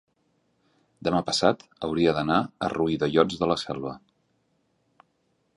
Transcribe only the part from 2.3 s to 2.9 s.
a